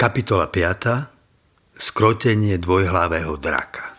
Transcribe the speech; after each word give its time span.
Kapitola 0.00 0.48
5. 0.48 1.76
Skrotenie 1.76 2.56
dvojhlavého 2.56 3.36
draka. 3.36 3.92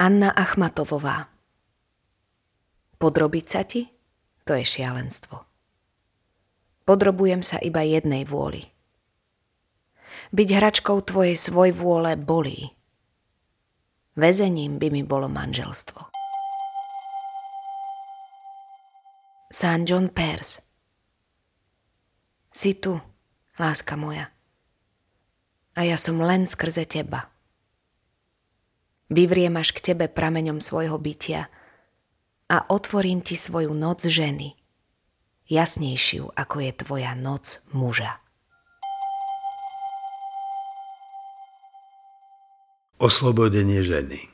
Anna 0.00 0.32
Achmatovová 0.32 1.28
Podrobiť 2.96 3.44
sa 3.44 3.68
ti? 3.68 3.92
To 4.48 4.56
je 4.56 4.64
šialenstvo. 4.64 5.36
Podrobujem 6.88 7.44
sa 7.44 7.60
iba 7.60 7.84
jednej 7.84 8.24
vôli. 8.24 8.64
Byť 10.32 10.48
hračkou 10.48 10.96
tvojej 11.04 11.36
svoj 11.36 11.76
vôle 11.76 12.16
bolí 12.16 12.79
Väzením 14.20 14.76
by 14.76 14.92
mi 14.92 15.00
bolo 15.00 15.32
manželstvo. 15.32 15.96
San 19.48 19.88
John 19.88 20.12
Peirce 20.12 20.60
Si 22.52 22.76
tu, 22.76 23.00
láska 23.56 23.96
moja. 23.96 24.28
A 25.72 25.88
ja 25.88 25.96
som 25.96 26.20
len 26.20 26.44
skrze 26.44 26.84
teba. 26.84 27.32
Vyvriem 29.08 29.56
až 29.56 29.72
k 29.72 29.96
tebe 29.96 30.04
prameňom 30.12 30.60
svojho 30.60 31.00
bytia 31.00 31.48
a 32.52 32.56
otvorím 32.68 33.24
ti 33.24 33.40
svoju 33.40 33.72
noc 33.72 34.04
ženy, 34.04 34.52
jasnejšiu 35.48 36.28
ako 36.36 36.56
je 36.60 36.72
tvoja 36.76 37.16
noc 37.16 37.64
muža. 37.72 38.19
Oslobodenie 43.00 43.80
ženy. 43.80 44.28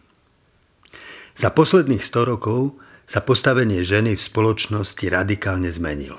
Za 1.38 1.54
posledných 1.54 2.02
100 2.02 2.34
rokov 2.34 2.74
sa 3.06 3.22
postavenie 3.22 3.86
ženy 3.86 4.18
v 4.18 4.26
spoločnosti 4.26 5.06
radikálne 5.06 5.70
zmenilo. 5.70 6.18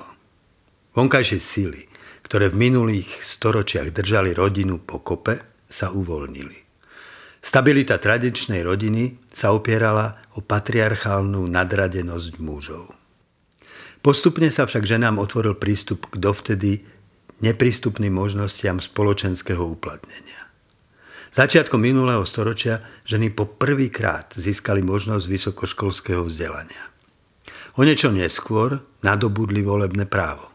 Vonkajšie 0.96 1.44
síly, 1.44 1.84
ktoré 2.24 2.48
v 2.48 2.56
minulých 2.72 3.20
storočiach 3.20 3.92
držali 3.92 4.32
rodinu 4.32 4.80
po 4.80 5.04
kope, 5.04 5.44
sa 5.68 5.92
uvoľnili. 5.92 6.56
Stabilita 7.44 8.00
tradičnej 8.00 8.64
rodiny 8.64 9.28
sa 9.28 9.52
opierala 9.52 10.16
o 10.32 10.40
patriarchálnu 10.40 11.44
nadradenosť 11.44 12.40
mužov. 12.40 12.96
Postupne 14.00 14.48
sa 14.48 14.64
však 14.64 14.88
ženám 14.88 15.20
otvoril 15.20 15.52
prístup 15.52 16.08
k 16.08 16.16
dovtedy 16.16 16.80
neprístupným 17.44 18.16
možnostiam 18.16 18.80
spoločenského 18.80 19.60
uplatnenia. 19.60 20.47
Začiatkom 21.38 21.78
minulého 21.78 22.26
storočia 22.26 22.82
ženy 23.06 23.30
po 23.30 23.46
prvýkrát 23.46 24.34
získali 24.34 24.82
možnosť 24.82 25.22
vysokoškolského 25.30 26.26
vzdelania. 26.26 26.90
O 27.78 27.86
niečo 27.86 28.10
neskôr 28.10 28.82
nadobudli 29.06 29.62
volebné 29.62 30.10
právo. 30.10 30.50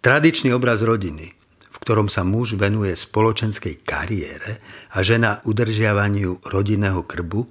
Tradičný 0.00 0.56
obraz 0.56 0.80
rodiny, 0.80 1.36
v 1.60 1.76
ktorom 1.76 2.08
sa 2.08 2.24
muž 2.24 2.56
venuje 2.56 2.96
spoločenskej 2.96 3.84
kariére 3.84 4.64
a 4.96 5.04
žena 5.04 5.44
udržiavaniu 5.44 6.40
rodinného 6.40 7.04
krbu, 7.04 7.44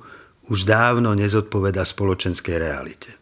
už 0.50 0.66
dávno 0.66 1.14
nezodpoveda 1.14 1.86
spoločenskej 1.86 2.58
realite. 2.58 3.14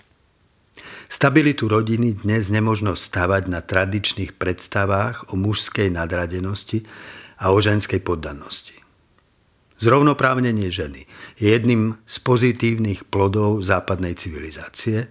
Stabilitu 1.11 1.67
rodiny 1.67 2.23
dnes 2.23 2.47
nemožno 2.47 2.95
stavať 2.95 3.51
na 3.51 3.59
tradičných 3.59 4.39
predstavách 4.39 5.27
o 5.27 5.35
mužskej 5.35 5.91
nadradenosti 5.91 6.87
a 7.43 7.51
o 7.51 7.59
ženskej 7.59 7.99
poddanosti. 7.99 8.76
Zrovnoprávnenie 9.77 10.73
ženy 10.73 11.05
je 11.37 11.53
jedným 11.53 12.01
z 12.09 12.15
pozitívnych 12.25 13.05
plodov 13.13 13.61
západnej 13.61 14.17
civilizácie, 14.17 15.05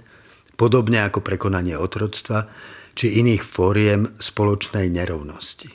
podobne 0.58 1.06
ako 1.06 1.23
prekonanie 1.23 1.78
otroctva 1.78 2.50
či 2.98 3.23
iných 3.23 3.47
fóriem 3.47 4.11
spoločnej 4.19 4.91
nerovnosti. 4.91 5.70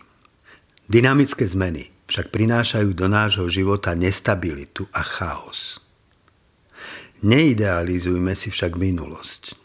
Dynamické 0.91 1.47
zmeny 1.47 1.87
však 2.11 2.35
prinášajú 2.35 2.91
do 2.91 3.07
nášho 3.07 3.47
života 3.47 3.95
nestabilitu 3.95 4.83
a 4.91 4.99
chaos. 4.99 5.79
Neidealizujme 7.23 8.35
si 8.35 8.51
však 8.51 8.75
minulosť. 8.75 9.55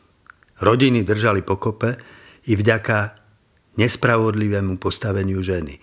Rodiny 0.62 1.02
držali 1.02 1.42
pokope 1.42 1.98
i 2.46 2.54
vďaka 2.54 3.18
nespravodlivému 3.74 4.78
postaveniu 4.78 5.42
ženy, 5.42 5.82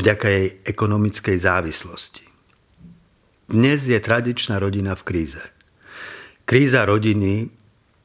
vďaka 0.00 0.26
jej 0.32 0.46
ekonomickej 0.64 1.36
závislosti. 1.36 2.29
Dnes 3.50 3.82
je 3.82 3.98
tradičná 3.98 4.62
rodina 4.62 4.94
v 4.94 5.02
kríze. 5.02 5.42
Kríza 6.46 6.86
rodiny 6.86 7.50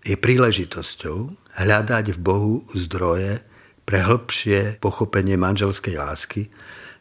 je 0.02 0.18
príležitosťou 0.18 1.38
hľadať 1.62 2.18
v 2.18 2.20
Bohu 2.20 2.56
zdroje 2.74 3.46
pre 3.86 4.02
hĺbšie 4.02 4.82
pochopenie 4.82 5.38
manželskej 5.38 6.02
lásky 6.02 6.50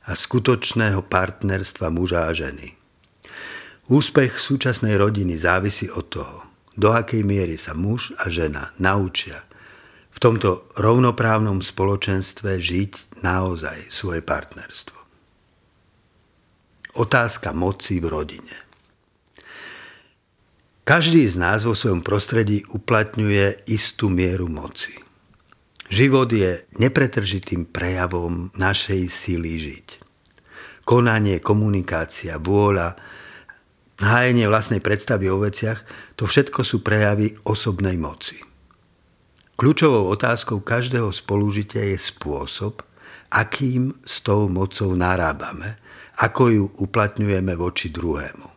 a 0.05 0.13
skutočného 0.13 1.09
partnerstva 1.09 1.89
muža 1.89 2.29
a 2.29 2.37
ženy. 2.37 2.77
Úspech 3.89 4.37
súčasnej 4.37 5.01
rodiny 5.01 5.41
závisí 5.41 5.89
od 5.89 6.13
toho, 6.13 6.45
do 6.77 6.93
akej 6.93 7.25
miery 7.25 7.57
sa 7.57 7.73
muž 7.73 8.13
a 8.21 8.29
žena 8.29 8.77
naučia 8.77 9.41
v 10.13 10.19
tomto 10.21 10.69
rovnoprávnom 10.77 11.65
spoločenstve 11.65 12.61
žiť 12.61 13.25
naozaj 13.25 13.89
svoje 13.89 14.21
partnerstvo. 14.21 15.04
Otázka 16.95 17.51
moci 17.51 17.99
v 17.99 18.07
rodine. 18.07 18.55
Každý 20.87 21.27
z 21.27 21.35
nás 21.35 21.67
vo 21.67 21.75
svojom 21.75 22.07
prostredí 22.07 22.63
uplatňuje 22.71 23.67
istú 23.67 24.07
mieru 24.07 24.47
moci. 24.47 24.95
Život 25.91 26.31
je 26.31 26.63
nepretržitým 26.79 27.67
prejavom 27.67 28.55
našej 28.55 29.11
síly 29.11 29.59
žiť. 29.59 29.89
Konanie, 30.87 31.43
komunikácia, 31.43 32.39
vôľa, 32.39 32.95
hájenie 33.99 34.47
vlastnej 34.47 34.79
predstavy 34.79 35.27
o 35.35 35.43
veciach, 35.43 35.83
to 36.15 36.31
všetko 36.31 36.63
sú 36.63 36.87
prejavy 36.87 37.35
osobnej 37.43 37.99
moci. 37.99 38.39
Kľúčovou 39.59 40.15
otázkou 40.15 40.63
každého 40.63 41.11
spolužitia 41.11 41.91
je 41.91 41.99
spôsob, 41.99 42.87
akým 43.35 43.99
s 44.07 44.23
tou 44.23 44.47
mocou 44.47 44.95
narábame– 44.95 45.75
ako 46.19 46.43
ju 46.51 46.65
uplatňujeme 46.79 47.55
voči 47.59 47.91
druhému. 47.91 48.49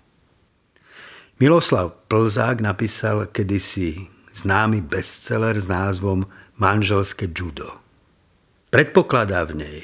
Miloslav 1.37 2.09
Plzák 2.09 2.65
napísal 2.65 3.29
kedysi 3.29 4.09
známy 4.33 4.81
bestseller 4.81 5.57
s 5.57 5.69
názvom 5.69 6.25
Manželské 6.57 7.29
judo. 7.29 7.69
Predpokladá 8.73 9.45
v 9.45 9.53
nej, 9.61 9.81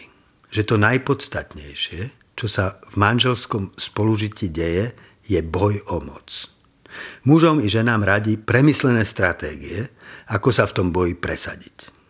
že 0.49 0.65
to 0.65 0.81
najpodstatnejšie, 0.81 2.09
čo 2.33 2.47
sa 2.49 2.81
v 2.89 2.95
manželskom 2.97 3.73
spolužití 3.77 4.49
deje, 4.49 4.97
je 5.29 5.39
boj 5.45 5.81
o 5.87 6.01
moc. 6.01 6.49
Mužom 7.25 7.61
i 7.61 7.69
ženám 7.69 8.05
radí 8.05 8.37
premyslené 8.37 9.05
stratégie, 9.05 9.89
ako 10.29 10.49
sa 10.53 10.65
v 10.69 10.75
tom 10.77 10.87
boji 10.89 11.13
presadiť. 11.17 12.02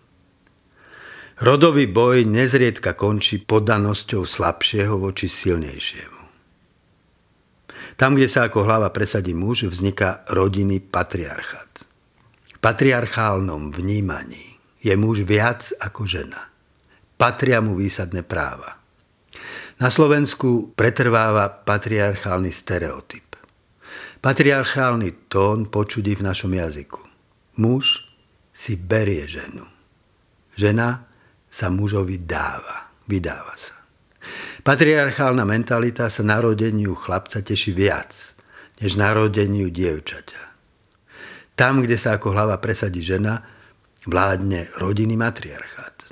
Rodový 1.42 1.90
boj 1.90 2.30
nezriedka 2.30 2.94
končí 2.94 3.42
podanosťou 3.42 4.22
slabšieho 4.22 5.02
voči 5.02 5.26
silnejšiemu. 5.26 6.22
Tam, 7.98 8.14
kde 8.14 8.30
sa 8.30 8.50
ako 8.50 8.66
hlava 8.66 8.90
presadí 8.90 9.34
muž, 9.34 9.70
vzniká 9.70 10.26
rodinný 10.30 10.82
patriarchát. 10.82 11.86
V 12.54 12.60
patriarchálnom 12.62 13.74
vnímaní 13.74 14.58
je 14.82 14.94
muž 14.94 15.26
viac 15.26 15.74
ako 15.82 16.06
žena. 16.06 16.54
Patria 17.18 17.62
mu 17.62 17.78
výsadné 17.78 18.26
práva. 18.26 18.82
Na 19.82 19.90
Slovensku 19.90 20.74
pretrváva 20.78 21.50
patriarchálny 21.50 22.52
stereotyp. 22.54 23.36
Patriarchálny 24.22 25.28
tón 25.28 25.68
počudí 25.68 26.16
v 26.16 26.26
našom 26.26 26.54
jazyku. 26.54 27.02
Muž 27.60 28.10
si 28.54 28.78
berie 28.78 29.28
ženu. 29.28 29.66
Žena 30.56 31.13
sa 31.54 31.70
mužovi 31.70 32.26
dáva. 32.26 32.90
Vydáva 33.06 33.54
sa. 33.54 33.78
Patriarchálna 34.66 35.46
mentalita 35.46 36.10
sa 36.10 36.26
narodeniu 36.26 36.98
chlapca 36.98 37.46
teší 37.46 37.78
viac, 37.78 38.34
než 38.82 38.98
narodeniu 38.98 39.70
dievčaťa. 39.70 40.42
Tam, 41.54 41.86
kde 41.86 42.00
sa 42.02 42.18
ako 42.18 42.34
hlava 42.34 42.58
presadí 42.58 43.06
žena, 43.06 43.46
vládne 44.10 44.74
rodinný 44.82 45.14
matriarchát. 45.14 46.10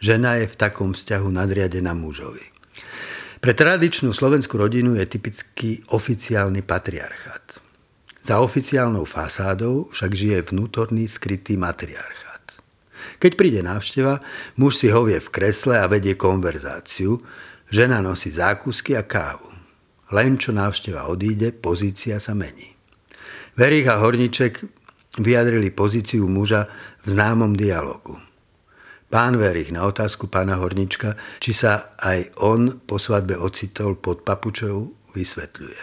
Žena 0.00 0.40
je 0.40 0.46
v 0.48 0.56
takom 0.56 0.96
vzťahu 0.96 1.28
nadriadená 1.28 1.92
mužovi. 1.92 2.54
Pre 3.44 3.52
tradičnú 3.52 4.16
slovenskú 4.16 4.56
rodinu 4.56 4.96
je 4.96 5.04
typický 5.04 5.84
oficiálny 5.92 6.64
patriarchát. 6.64 7.60
Za 8.24 8.40
oficiálnou 8.40 9.04
fasádou 9.04 9.92
však 9.92 10.10
žije 10.16 10.38
vnútorný 10.48 11.04
skrytý 11.04 11.60
matriarchát. 11.60 12.33
Keď 13.24 13.40
príde 13.40 13.64
návšteva, 13.64 14.20
muž 14.60 14.84
si 14.84 14.92
hovie 14.92 15.16
v 15.16 15.32
kresle 15.32 15.80
a 15.80 15.88
vedie 15.88 16.12
konverzáciu, 16.12 17.24
žena 17.72 18.04
nosí 18.04 18.28
zákusky 18.28 18.92
a 19.00 19.08
kávu. 19.08 19.48
Len 20.12 20.36
čo 20.36 20.52
návšteva 20.52 21.08
odíde, 21.08 21.56
pozícia 21.56 22.20
sa 22.20 22.36
mení. 22.36 22.76
Verich 23.56 23.88
a 23.88 23.96
Horniček 23.96 24.68
vyjadrili 25.24 25.72
pozíciu 25.72 26.28
muža 26.28 26.68
v 27.08 27.16
známom 27.16 27.56
dialogu. 27.56 28.20
Pán 29.08 29.40
Verich 29.40 29.72
na 29.72 29.88
otázku 29.88 30.28
pána 30.28 30.60
Hornička, 30.60 31.16
či 31.40 31.56
sa 31.56 31.96
aj 31.96 32.28
on 32.44 32.76
po 32.84 33.00
svadbe 33.00 33.40
ocitol 33.40 33.96
pod 33.96 34.20
papučou, 34.20 34.92
vysvetľuje. 35.16 35.82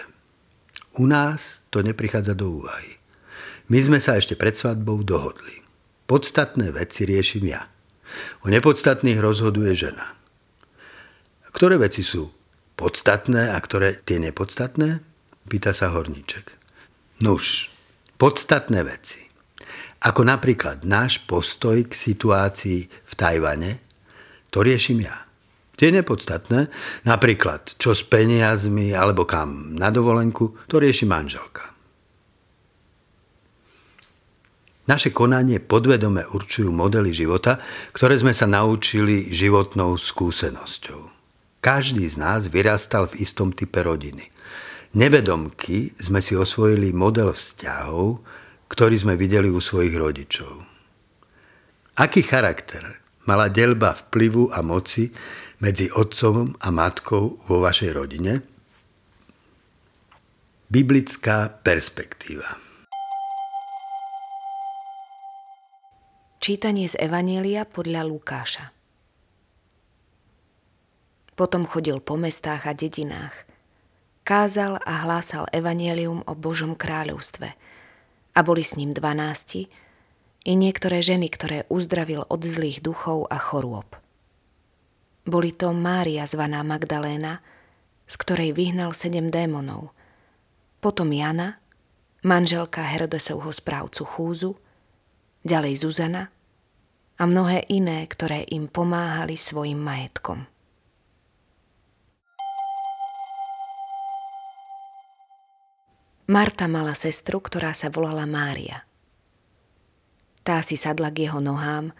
U 1.01 1.09
nás 1.09 1.65
to 1.73 1.81
neprichádza 1.81 2.37
do 2.37 2.61
úvahy. 2.61 3.01
My 3.65 3.81
sme 3.81 3.97
sa 3.97 4.13
ešte 4.13 4.37
pred 4.37 4.53
svadbou 4.53 5.01
dohodli. 5.01 5.60
Podstatné 6.11 6.75
veci 6.75 7.07
riešim 7.07 7.47
ja. 7.47 7.71
O 8.43 8.51
nepodstatných 8.51 9.23
rozhoduje 9.23 9.71
žena. 9.71 10.19
Ktoré 11.55 11.79
veci 11.79 12.03
sú 12.03 12.27
podstatné 12.75 13.55
a 13.55 13.57
ktoré 13.63 13.95
tie 14.03 14.19
nepodstatné? 14.19 14.99
Pýta 15.47 15.71
sa 15.71 15.95
Horníček. 15.95 16.51
Nuž, 17.23 17.71
podstatné 18.19 18.83
veci. 18.83 19.23
Ako 20.03 20.27
napríklad 20.27 20.83
náš 20.83 21.23
postoj 21.23 21.79
k 21.87 21.95
situácii 21.95 22.91
v 22.91 23.13
Tajvane, 23.15 23.79
to 24.51 24.67
riešim 24.67 25.07
ja. 25.07 25.15
Tie 25.79 25.95
nepodstatné, 25.95 26.67
napríklad 27.07 27.79
čo 27.79 27.95
s 27.95 28.03
peniazmi 28.03 28.91
alebo 28.91 29.23
kam 29.23 29.79
na 29.79 29.87
dovolenku, 29.87 30.59
to 30.67 30.75
rieši 30.75 31.07
manželka. 31.07 31.71
Naše 34.91 35.15
konanie 35.15 35.63
podvedome 35.63 36.27
určujú 36.27 36.67
modely 36.67 37.15
života, 37.15 37.63
ktoré 37.95 38.19
sme 38.19 38.35
sa 38.35 38.43
naučili 38.43 39.31
životnou 39.31 39.95
skúsenosťou. 39.95 41.07
Každý 41.63 42.03
z 42.11 42.19
nás 42.19 42.51
vyrastal 42.51 43.07
v 43.07 43.23
istom 43.23 43.55
type 43.55 43.79
rodiny. 43.79 44.27
Nevedomky 44.99 45.95
sme 45.95 46.19
si 46.19 46.35
osvojili 46.35 46.91
model 46.91 47.31
vzťahov, 47.31 48.19
ktorý 48.67 48.95
sme 48.99 49.15
videli 49.15 49.47
u 49.47 49.63
svojich 49.63 49.95
rodičov. 49.95 50.59
Aký 51.95 52.19
charakter 52.27 52.83
mala 53.31 53.47
delba 53.47 53.95
vplyvu 53.95 54.51
a 54.51 54.59
moci 54.59 55.07
medzi 55.63 55.87
otcom 55.87 56.51
a 56.59 56.67
matkou 56.67 57.39
vo 57.47 57.63
vašej 57.63 57.91
rodine? 57.95 58.43
Biblická 60.67 61.47
perspektíva. 61.47 62.70
Čítanie 66.41 66.89
z 66.89 66.97
Evanielia 66.97 67.69
podľa 67.69 68.01
Lukáša. 68.01 68.73
Potom 71.37 71.69
chodil 71.69 72.01
po 72.01 72.17
mestách 72.17 72.65
a 72.65 72.73
dedinách. 72.73 73.45
Kázal 74.25 74.81
a 74.81 75.05
hlásal 75.05 75.45
Evanielium 75.53 76.25
o 76.25 76.33
Božom 76.33 76.73
kráľovstve. 76.73 77.53
A 78.33 78.39
boli 78.41 78.65
s 78.65 78.73
ním 78.73 78.89
dvanásti 78.89 79.69
i 80.41 80.57
niektoré 80.57 81.05
ženy, 81.05 81.29
ktoré 81.29 81.69
uzdravil 81.69 82.25
od 82.25 82.41
zlých 82.41 82.81
duchov 82.81 83.29
a 83.29 83.37
chorôb. 83.37 83.93
Boli 85.29 85.53
to 85.53 85.69
Mária 85.77 86.25
zvaná 86.25 86.65
Magdaléna, 86.65 87.45
z 88.09 88.17
ktorej 88.17 88.57
vyhnal 88.57 88.97
sedem 88.97 89.29
démonov, 89.29 89.93
potom 90.81 91.13
Jana, 91.13 91.61
manželka 92.25 92.81
Herodesovho 92.81 93.53
správcu 93.53 94.09
Chúzu, 94.09 94.57
ďalej 95.41 95.85
Zuzana 95.85 96.29
a 97.17 97.23
mnohé 97.25 97.65
iné, 97.69 98.05
ktoré 98.05 98.45
im 98.49 98.65
pomáhali 98.65 99.37
svojim 99.37 99.77
majetkom. 99.77 100.45
Marta 106.31 106.63
mala 106.71 106.95
sestru, 106.95 107.43
ktorá 107.43 107.75
sa 107.75 107.91
volala 107.91 108.23
Mária. 108.23 108.87
Tá 110.41 110.63
si 110.63 110.79
sadla 110.79 111.11
k 111.11 111.27
jeho 111.27 111.43
nohám 111.43 111.91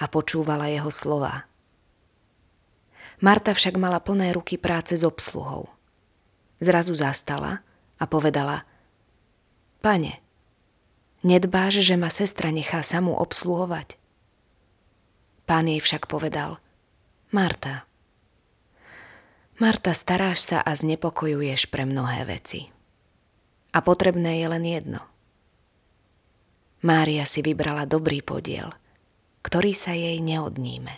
a 0.00 0.04
počúvala 0.08 0.72
jeho 0.72 0.88
slova. 0.88 1.44
Marta 3.20 3.52
však 3.52 3.76
mala 3.76 4.00
plné 4.00 4.32
ruky 4.32 4.56
práce 4.56 4.96
s 4.96 5.04
obsluhou. 5.04 5.68
Zrazu 6.56 6.96
zastala 6.96 7.60
a 8.00 8.04
povedala 8.08 8.64
Pane, 9.84 10.25
Nedbáš, 11.26 11.82
že 11.82 11.98
ma 11.98 12.06
sestra 12.06 12.54
nechá 12.54 12.86
samú 12.86 13.18
obsluhovať? 13.18 13.98
Pán 15.42 15.66
jej 15.66 15.82
však 15.82 16.06
povedal, 16.06 16.62
Marta, 17.34 17.82
Marta, 19.58 19.90
staráš 19.90 20.46
sa 20.46 20.62
a 20.62 20.70
znepokojuješ 20.78 21.66
pre 21.66 21.82
mnohé 21.82 22.30
veci. 22.30 22.70
A 23.74 23.82
potrebné 23.82 24.38
je 24.38 24.46
len 24.46 24.64
jedno. 24.68 25.02
Mária 26.86 27.26
si 27.26 27.42
vybrala 27.42 27.90
dobrý 27.90 28.22
podiel, 28.22 28.70
ktorý 29.42 29.74
sa 29.74 29.98
jej 29.98 30.22
neodníme. 30.22 30.94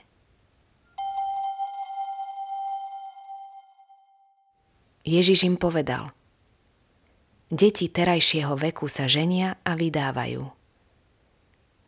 Ježiš 5.09 5.49
im 5.49 5.57
povedal– 5.57 6.13
Deti 7.49 7.89
terajšieho 7.89 8.61
veku 8.61 8.93
sa 8.93 9.09
ženia 9.09 9.57
a 9.65 9.73
vydávajú. 9.73 10.45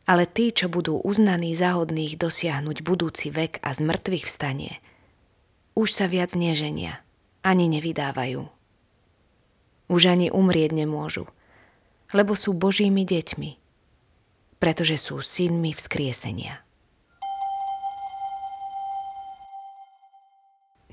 Ale 0.08 0.24
tí, 0.24 0.56
čo 0.56 0.72
budú 0.72 0.96
uznaní 1.04 1.52
záhodných 1.52 2.16
dosiahnuť 2.16 2.80
budúci 2.80 3.28
vek 3.28 3.60
a 3.60 3.76
z 3.76 3.84
mŕtvych 3.84 4.24
vstanie, 4.24 4.80
už 5.76 5.92
sa 5.92 6.08
viac 6.08 6.32
neženia, 6.32 7.04
ani 7.44 7.68
nevydávajú. 7.68 8.48
Už 9.92 10.02
ani 10.08 10.32
umrieť 10.32 10.72
nemôžu, 10.72 11.28
lebo 12.16 12.32
sú 12.32 12.56
Božími 12.56 13.04
deťmi, 13.04 13.50
pretože 14.56 14.96
sú 14.96 15.20
synmi 15.20 15.76
vzkriesenia. 15.76 16.64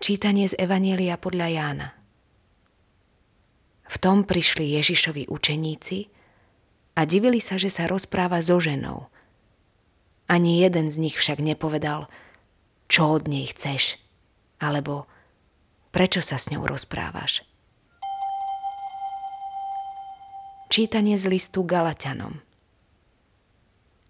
Čítanie 0.04 0.46
z 0.46 0.60
Evanielia 0.60 1.16
podľa 1.16 1.48
Jána. 1.56 1.88
V 3.88 3.96
tom 3.98 4.28
prišli 4.28 4.76
Ježišovi 4.76 5.32
učeníci 5.32 6.12
a 7.00 7.08
divili 7.08 7.40
sa, 7.40 7.56
že 7.56 7.72
sa 7.72 7.88
rozpráva 7.88 8.44
so 8.44 8.60
ženou. 8.60 9.08
Ani 10.28 10.60
jeden 10.60 10.92
z 10.92 11.00
nich 11.00 11.16
však 11.16 11.40
nepovedal, 11.40 12.12
čo 12.92 13.16
od 13.16 13.32
nej 13.32 13.48
chceš, 13.48 13.96
alebo 14.60 15.08
prečo 15.96 16.20
sa 16.20 16.36
s 16.36 16.52
ňou 16.52 16.68
rozprávaš. 16.68 17.48
Čítanie 20.68 21.16
z 21.16 21.32
listu 21.32 21.64
Galatianom 21.64 22.44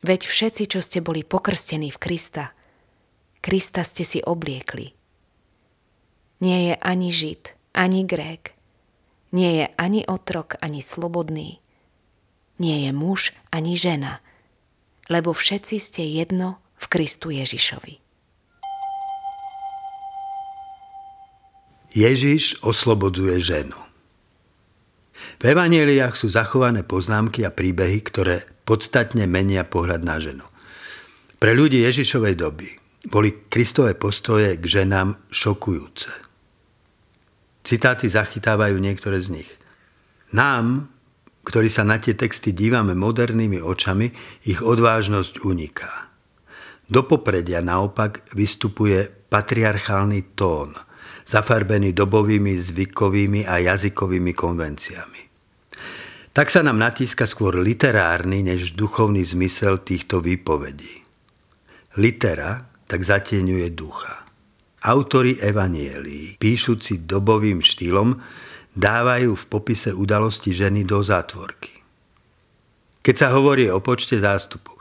Veď 0.01 0.25
všetci, 0.25 0.63
čo 0.73 0.81
ste 0.81 1.05
boli 1.05 1.21
pokrstení 1.21 1.93
v 1.93 2.01
Krista, 2.01 2.57
Krista 3.45 3.85
ste 3.85 4.01
si 4.01 4.19
obliekli. 4.25 4.97
Nie 6.41 6.73
je 6.73 6.75
ani 6.81 7.13
Žid, 7.13 7.53
ani 7.77 8.03
Grék, 8.09 8.56
nie 9.31 9.63
je 9.63 9.65
ani 9.75 10.07
otrok, 10.07 10.55
ani 10.63 10.79
slobodný. 10.79 11.59
Nie 12.57 12.89
je 12.89 12.91
muž, 12.95 13.35
ani 13.53 13.77
žena, 13.77 14.19
lebo 15.07 15.31
všetci 15.35 15.75
ste 15.77 16.03
jedno 16.03 16.57
v 16.77 16.85
Kristu 16.89 17.29
Ježišovi. 17.29 18.01
Ježiš 21.97 22.61
oslobodzuje 22.61 23.41
ženu. 23.41 23.79
V 25.37 25.43
evaneliách 25.53 26.17
sú 26.17 26.29
zachované 26.29 26.81
poznámky 26.85 27.45
a 27.45 27.53
príbehy, 27.53 28.01
ktoré 28.05 28.45
podstatne 28.65 29.25
menia 29.29 29.65
pohľad 29.65 30.01
na 30.01 30.17
ženu. 30.21 30.45
Pre 31.37 31.53
ľudí 31.53 31.85
Ježišovej 31.85 32.35
doby 32.37 32.69
boli 33.07 33.45
Kristové 33.49 33.93
postoje 33.93 34.57
k 34.57 34.65
ženám 34.65 35.29
šokujúce. 35.29 36.26
Citáty 37.67 38.07
zachytávajú 38.07 38.79
niektoré 38.79 39.19
z 39.19 39.43
nich. 39.43 39.51
Nám, 40.31 40.87
ktorí 41.43 41.67
sa 41.67 41.83
na 41.83 41.99
tie 41.99 42.15
texty 42.15 42.55
dívame 42.55 42.95
modernými 42.95 43.59
očami, 43.59 44.07
ich 44.47 44.63
odvážnosť 44.63 45.43
uniká. 45.43 46.07
Do 46.87 47.03
popredia 47.03 47.59
naopak 47.59 48.23
vystupuje 48.31 49.11
patriarchálny 49.11 50.39
tón, 50.39 50.79
zafarbený 51.27 51.91
dobovými 51.91 52.55
zvykovými 52.55 53.43
a 53.43 53.59
jazykovými 53.59 54.31
konvenciami. 54.31 55.21
Tak 56.31 56.47
sa 56.47 56.63
nám 56.63 56.79
natíska 56.79 57.27
skôr 57.27 57.59
literárny 57.59 58.47
než 58.47 58.79
duchovný 58.79 59.27
zmysel 59.27 59.83
týchto 59.83 60.23
výpovedí. 60.23 61.03
Litera 61.99 62.63
tak 62.87 63.03
zatieňuje 63.03 63.67
ducha. 63.75 64.26
Autori 64.87 65.35
evanielí, 65.35 66.39
píšuci 66.39 67.03
dobovým 67.03 67.59
štýlom, 67.59 68.15
dávajú 68.71 69.35
v 69.35 69.43
popise 69.51 69.91
udalosti 69.91 70.55
ženy 70.55 70.87
do 70.87 71.03
zátvorky. 71.03 71.83
Keď 73.03 73.15
sa 73.19 73.35
hovorí 73.35 73.67
o 73.67 73.83
počte 73.83 74.15
zástupu, 74.15 74.71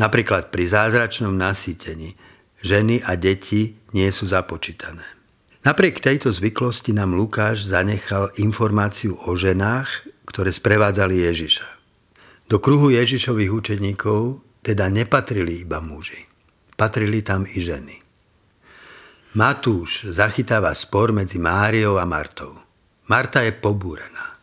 napríklad 0.00 0.48
pri 0.48 0.64
zázračnom 0.72 1.36
nasýtení, 1.36 2.16
ženy 2.64 3.04
a 3.04 3.12
deti 3.20 3.76
nie 3.92 4.08
sú 4.08 4.24
započítané. 4.32 5.04
Napriek 5.62 6.02
tejto 6.02 6.32
zvyklosti 6.32 6.96
nám 6.96 7.12
Lukáš 7.12 7.68
zanechal 7.68 8.34
informáciu 8.40 9.14
o 9.14 9.36
ženách, 9.36 10.10
ktoré 10.26 10.48
sprevádzali 10.48 11.28
Ježiša. 11.28 11.68
Do 12.50 12.58
kruhu 12.58 12.90
Ježišových 12.90 13.52
učeníkov 13.52 14.42
teda 14.64 14.90
nepatrili 14.90 15.62
iba 15.62 15.78
muži. 15.78 16.24
Patrili 16.74 17.22
tam 17.22 17.46
i 17.46 17.62
ženy. 17.62 18.01
Matúš 19.32 20.12
zachytáva 20.12 20.76
spor 20.76 21.08
medzi 21.08 21.40
Máriou 21.40 21.96
a 21.96 22.04
Martou. 22.04 22.52
Marta 23.08 23.40
je 23.40 23.56
pobúrená. 23.56 24.36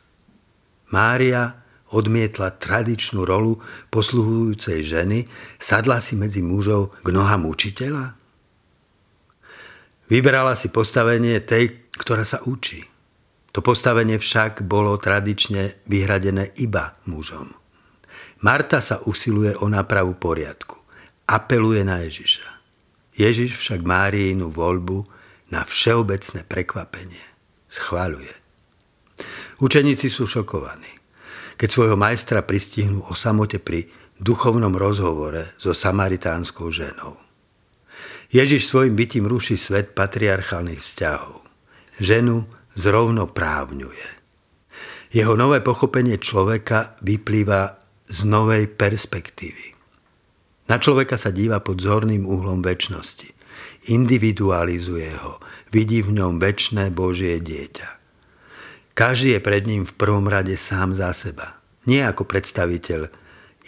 Mária 0.89 1.61
odmietla 1.93 2.57
tradičnú 2.57 3.21
rolu 3.21 3.61
posluhujúcej 3.93 4.81
ženy, 4.81 5.29
sadla 5.61 6.01
si 6.01 6.17
medzi 6.17 6.41
mužov 6.41 6.97
k 7.05 7.07
nohám 7.13 7.45
učiteľa? 7.45 8.17
Vybrala 10.09 10.57
si 10.57 10.73
postavenie 10.73 11.37
tej, 11.45 11.85
ktorá 11.93 12.25
sa 12.25 12.41
učí. 12.49 12.81
To 13.53 13.61
postavenie 13.61 14.17
však 14.17 14.65
bolo 14.65 14.97
tradične 14.97 15.85
vyhradené 15.85 16.57
iba 16.57 16.97
mužom. 17.05 17.53
Marta 18.41 18.81
sa 18.81 19.05
usiluje 19.05 19.53
o 19.53 19.69
nápravu 19.69 20.17
poriadku. 20.17 20.81
Apeluje 21.29 21.85
na 21.85 22.01
Ježiša. 22.01 22.58
Ježiš 23.19 23.59
však 23.59 23.83
Máriinu 23.83 24.47
voľbu 24.47 25.03
na 25.51 25.67
všeobecné 25.67 26.47
prekvapenie 26.47 27.25
schváľuje. 27.67 28.31
Učeníci 29.59 30.07
sú 30.07 30.23
šokovaní, 30.23 30.87
keď 31.59 31.67
svojho 31.67 31.97
majstra 31.99 32.47
pristihnú 32.47 33.03
o 33.03 33.13
samote 33.19 33.59
pri 33.59 33.91
duchovnom 34.15 34.71
rozhovore 34.71 35.51
so 35.59 35.75
samaritánskou 35.75 36.71
ženou. 36.71 37.19
Ježiš 38.31 38.71
svojim 38.71 38.95
bytím 38.95 39.27
ruší 39.27 39.59
svet 39.59 39.91
patriarchálnych 39.91 40.79
vzťahov. 40.79 41.43
Ženu 41.99 42.47
zrovnoprávňuje. 42.79 44.07
Jeho 45.11 45.33
nové 45.33 45.59
pochopenie 45.59 46.21
človeka 46.21 46.95
vyplýva 47.03 47.81
z 48.07 48.19
novej 48.29 48.69
perspektívy. 48.69 49.78
Na 50.69 50.77
človeka 50.77 51.17
sa 51.17 51.33
díva 51.33 51.57
pod 51.65 51.81
zorným 51.81 52.29
uhlom 52.29 52.61
väčšnosti. 52.61 53.33
Individualizuje 53.89 55.09
ho, 55.25 55.41
vidí 55.73 56.05
v 56.05 56.13
ňom 56.21 56.37
väčšné 56.37 56.93
Božie 56.93 57.41
dieťa. 57.41 57.89
Každý 58.93 59.33
je 59.33 59.41
pred 59.41 59.65
ním 59.65 59.89
v 59.89 59.97
prvom 59.97 60.29
rade 60.29 60.53
sám 60.53 60.93
za 60.93 61.09
seba. 61.17 61.57
Nie 61.89 62.05
ako 62.05 62.29
predstaviteľ 62.29 63.09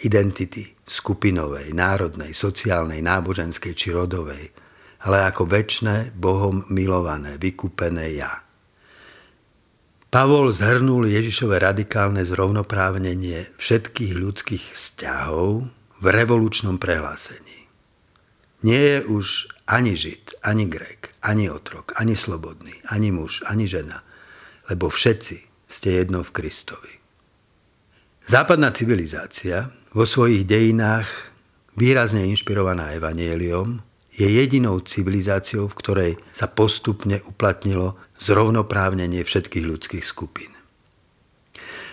identity 0.06 0.78
skupinovej, 0.86 1.74
národnej, 1.74 2.36
sociálnej, 2.36 3.02
náboženskej 3.02 3.74
či 3.74 3.90
rodovej, 3.90 4.54
ale 5.02 5.26
ako 5.26 5.42
väčšné, 5.50 6.14
Bohom 6.14 6.62
milované, 6.70 7.34
vykúpené 7.34 8.14
ja. 8.14 8.46
Pavol 10.12 10.52
zhrnul 10.52 11.08
Ježišové 11.08 11.58
radikálne 11.58 12.22
zrovnoprávnenie 12.22 13.56
všetkých 13.58 14.12
ľudských 14.12 14.64
vzťahov 14.76 15.81
v 16.02 16.10
revolučnom 16.10 16.82
prehlásení. 16.82 17.70
Nie 18.66 18.82
je 18.82 18.98
už 19.06 19.26
ani 19.70 19.94
Žid, 19.94 20.42
ani 20.42 20.66
Grek, 20.66 21.14
ani 21.22 21.46
otrok, 21.46 21.94
ani 21.94 22.18
slobodný, 22.18 22.74
ani 22.90 23.14
muž, 23.14 23.46
ani 23.46 23.70
žena, 23.70 24.02
lebo 24.66 24.90
všetci 24.90 25.46
ste 25.70 25.88
jedno 26.02 26.26
v 26.26 26.34
Kristovi. 26.34 26.92
Západná 28.26 28.74
civilizácia 28.74 29.70
vo 29.94 30.02
svojich 30.02 30.42
dejinách, 30.42 31.06
výrazne 31.78 32.26
inšpirovaná 32.26 32.98
evanieliom, 32.98 33.82
je 34.12 34.28
jedinou 34.28 34.82
civilizáciou, 34.82 35.70
v 35.70 35.78
ktorej 35.78 36.12
sa 36.36 36.50
postupne 36.50 37.22
uplatnilo 37.24 37.96
zrovnoprávnenie 38.20 39.24
všetkých 39.24 39.64
ľudských 39.64 40.04
skupín. 40.04 40.52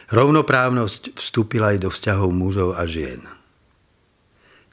Rovnoprávnosť 0.09 1.15
vstúpila 1.15 1.77
aj 1.77 1.85
do 1.85 1.89
vzťahov 1.93 2.29
mužov 2.33 2.75
a 2.75 2.83
žien. 2.89 3.38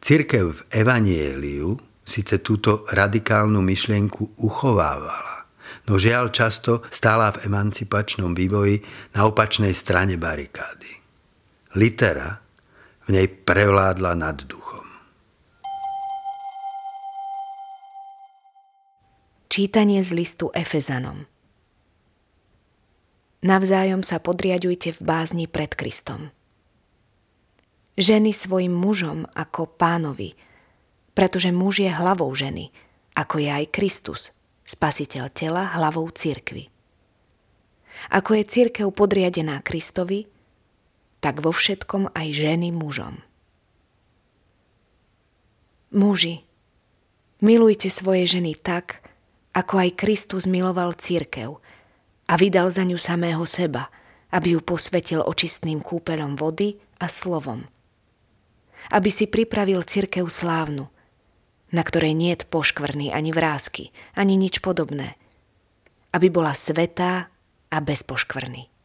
Cirkev 0.01 0.47
v 0.53 0.61
Evanieliu 0.71 1.77
síce 2.07 2.39
túto 2.39 2.87
radikálnu 2.87 3.59
myšlienku 3.59 4.39
uchovávala, 4.39 5.51
no 5.91 5.99
žiaľ 5.99 6.31
často 6.31 6.87
stála 6.95 7.35
v 7.35 7.51
emancipačnom 7.51 8.37
vývoji 8.37 8.85
na 9.19 9.27
opačnej 9.27 9.75
strane 9.75 10.15
barikády. 10.15 10.93
Litera 11.75 12.39
v 13.07 13.09
nej 13.11 13.27
prevládla 13.27 14.13
nad 14.15 14.39
duchom. 14.47 14.87
Čítanie 19.51 20.05
z 20.05 20.11
listu 20.13 20.53
Efezanom 20.53 21.25
Navzájom 23.47 24.03
sa 24.03 24.19
podriadujte 24.19 24.97
v 24.97 25.01
bázni 25.07 25.47
pred 25.47 25.71
Kristom. 25.79 26.35
Ženy 27.97 28.37
svojim 28.37 28.77
mužom 28.77 29.25
ako 29.33 29.73
pánovi, 29.73 30.37
pretože 31.17 31.49
muž 31.49 31.81
je 31.81 31.89
hlavou 31.89 32.29
ženy, 32.37 32.69
ako 33.17 33.41
je 33.41 33.49
aj 33.49 33.73
Kristus, 33.73 34.37
spasiteľ 34.69 35.33
tela 35.33 35.65
hlavou 35.73 36.05
cirkvy. 36.13 36.69
Ako 38.13 38.37
je 38.37 38.45
církev 38.45 38.93
podriadená 38.93 39.65
Kristovi, 39.65 40.29
tak 41.25 41.41
vo 41.41 41.49
všetkom 41.49 42.13
aj 42.13 42.29
ženy 42.37 42.69
mužom. 42.69 43.25
Muži, 45.97 46.45
milujte 47.41 47.89
svoje 47.89 48.29
ženy 48.29 48.53
tak, 48.61 49.01
ako 49.57 49.81
aj 49.81 49.97
Kristus 49.97 50.45
miloval 50.45 50.93
církev 50.93 51.57
a 52.29 52.33
vydal 52.37 52.69
za 52.69 52.85
ňu 52.85 53.01
samého 53.01 53.49
seba, 53.49 53.89
aby 54.29 54.53
ju 54.53 54.61
posvetil 54.61 55.25
očistným 55.25 55.81
kúpeľom 55.81 56.37
vody 56.37 56.77
a 57.01 57.09
slovom. 57.09 57.65
Aby 58.93 59.11
si 59.11 59.27
pripravil 59.27 59.83
církev 59.83 60.27
slávnu, 60.31 60.87
na 61.75 61.83
ktorej 61.83 62.15
nie 62.15 62.35
je 62.35 62.47
poškvrný 62.47 63.11
ani 63.11 63.35
vrázky, 63.35 63.91
ani 64.15 64.39
nič 64.39 64.63
podobné, 64.63 65.19
aby 66.15 66.31
bola 66.31 66.55
svetá 66.55 67.29
a 67.71 67.77
bez 67.83 68.07
poškvrny 68.07 68.77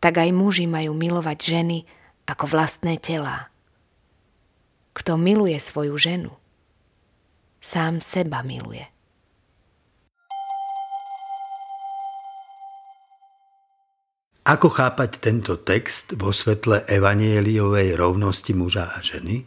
tak 0.00 0.16
aj 0.16 0.32
muži 0.32 0.64
majú 0.64 0.96
milovať 0.96 1.38
ženy 1.38 1.78
ako 2.24 2.48
vlastné 2.48 2.96
telá. 2.96 3.52
Kto 4.96 5.20
miluje 5.20 5.60
svoju 5.60 5.94
ženu, 6.00 6.32
sám 7.60 8.00
seba 8.00 8.40
miluje. 8.40 8.88
Ako 14.50 14.66
chápať 14.66 15.22
tento 15.22 15.62
text 15.62 16.18
vo 16.18 16.34
svetle 16.34 16.82
evanieliovej 16.90 17.94
rovnosti 17.94 18.50
muža 18.50 18.90
a 18.90 18.98
ženy? 18.98 19.46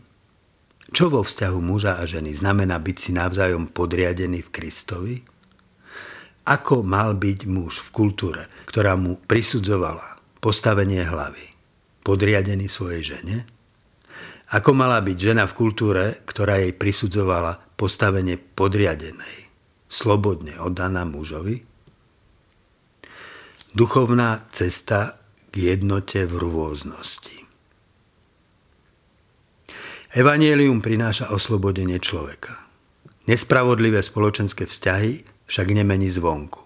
Čo 0.95 1.11
vo 1.11 1.27
vzťahu 1.27 1.59
muža 1.59 1.99
a 1.99 2.07
ženy 2.07 2.31
znamená 2.31 2.79
byť 2.79 2.97
si 3.03 3.11
navzájom 3.11 3.67
podriadený 3.75 4.47
v 4.47 4.53
Kristovi? 4.55 5.15
Ako 6.47 6.87
mal 6.87 7.19
byť 7.19 7.39
muž 7.51 7.83
v 7.83 7.89
kultúre, 7.91 8.47
ktorá 8.63 8.95
mu 8.95 9.19
prisudzovala 9.19 10.23
postavenie 10.39 11.03
hlavy, 11.03 11.51
podriadený 12.07 12.71
svojej 12.71 13.03
žene? 13.03 13.43
Ako 14.55 14.71
mala 14.71 15.03
byť 15.03 15.17
žena 15.19 15.43
v 15.51 15.57
kultúre, 15.67 16.23
ktorá 16.23 16.63
jej 16.63 16.71
prisudzovala 16.71 17.75
postavenie 17.75 18.39
podriadenej, 18.39 19.51
slobodne 19.91 20.55
oddaná 20.63 21.03
mužovi? 21.03 21.72
Duchovná 23.73 24.45
cesta 24.53 25.17
k 25.49 25.73
jednote 25.73 26.29
v 26.29 26.45
rôznosti. 26.45 27.41
Evangelium 30.13 30.77
prináša 30.77 31.33
oslobodenie 31.33 31.97
človeka. 31.97 32.69
Nespravodlivé 33.25 34.05
spoločenské 34.05 34.69
vzťahy 34.69 35.25
však 35.49 35.73
nemení 35.73 36.05
zvonku. 36.13 36.61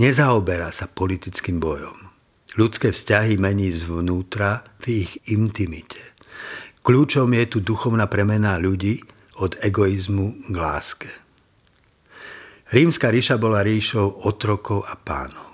Nezaoberá 0.00 0.72
sa 0.72 0.88
politickým 0.88 1.60
bojom. 1.60 2.08
Ľudské 2.56 2.88
vzťahy 2.88 3.36
mení 3.36 3.68
zvnútra 3.76 4.64
v 4.80 5.04
ich 5.04 5.20
intimite. 5.28 6.16
Kľúčom 6.80 7.28
je 7.36 7.44
tu 7.44 7.58
duchovná 7.60 8.08
premena 8.08 8.56
ľudí 8.56 9.04
od 9.36 9.60
egoizmu 9.60 10.48
k 10.48 10.54
láske. 10.56 11.12
Rímska 12.72 13.12
ríša 13.12 13.36
bola 13.36 13.60
ríšou 13.60 14.24
otrokov 14.24 14.88
a 14.88 14.96
pánov. 14.96 15.53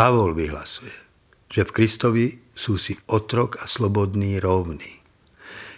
Pavol 0.00 0.32
vyhlasuje, 0.32 0.96
že 1.52 1.60
v 1.60 1.74
Kristovi 1.76 2.26
sú 2.56 2.80
si 2.80 2.96
otrok 3.12 3.60
a 3.60 3.68
slobodný 3.68 4.40
rovní. 4.40 4.96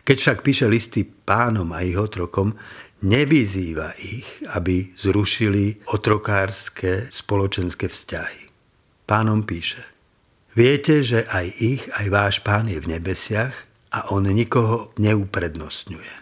Keď 0.06 0.16
však 0.22 0.38
píše 0.46 0.70
listy 0.70 1.02
pánom 1.02 1.66
a 1.74 1.82
ich 1.82 1.98
otrokom, 1.98 2.54
nevyzýva 3.02 3.98
ich, 3.98 4.46
aby 4.54 4.94
zrušili 4.94 5.90
otrokárske 5.90 7.10
spoločenské 7.10 7.90
vzťahy. 7.90 8.46
Pánom 9.10 9.42
píše, 9.42 9.82
Viete, 10.54 11.02
že 11.02 11.26
aj 11.26 11.46
ich, 11.58 11.82
aj 11.90 12.06
váš 12.06 12.46
pán 12.46 12.70
je 12.70 12.78
v 12.78 12.94
nebesiach 12.94 13.66
a 13.90 14.06
on 14.14 14.30
nikoho 14.30 14.94
neuprednostňuje. 15.02 16.14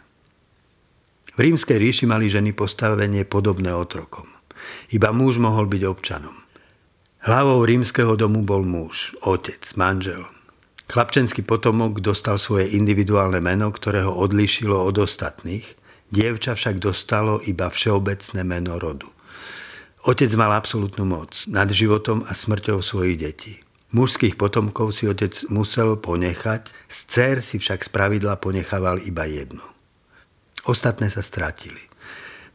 V 1.36 1.38
rímskej 1.38 1.76
ríši 1.76 2.08
mali 2.08 2.32
ženy 2.32 2.56
postavenie 2.56 3.28
podobné 3.28 3.76
otrokom. 3.76 4.24
Iba 4.88 5.12
muž 5.12 5.36
mohol 5.36 5.68
byť 5.68 5.82
občanom. 5.84 6.39
Hlavou 7.20 7.60
rímskeho 7.68 8.16
domu 8.16 8.40
bol 8.40 8.64
muž, 8.64 9.12
otec, 9.20 9.60
manžel. 9.76 10.24
Chlapčenský 10.88 11.44
potomok 11.44 12.00
dostal 12.00 12.40
svoje 12.40 12.72
individuálne 12.72 13.44
meno, 13.44 13.68
ktoré 13.68 14.08
ho 14.08 14.16
odlíšilo 14.16 14.72
od 14.72 15.04
ostatných. 15.04 15.68
Dievča 16.08 16.56
však 16.56 16.80
dostalo 16.80 17.44
iba 17.44 17.68
všeobecné 17.68 18.40
meno 18.40 18.80
rodu. 18.80 19.04
Otec 20.08 20.32
mal 20.32 20.48
absolútnu 20.56 21.04
moc 21.04 21.44
nad 21.44 21.68
životom 21.68 22.24
a 22.24 22.32
smrťou 22.32 22.80
svojich 22.80 23.20
detí. 23.20 23.60
Mužských 23.92 24.40
potomkov 24.40 24.96
si 24.96 25.04
otec 25.04 25.44
musel 25.52 26.00
ponechať, 26.00 26.72
z 26.88 26.98
dcer 27.04 27.36
si 27.44 27.60
však 27.60 27.84
spravidla 27.84 28.40
ponechával 28.40 28.96
iba 29.04 29.28
jednu. 29.28 29.62
Ostatné 30.64 31.12
sa 31.12 31.20
stratili. 31.20 31.84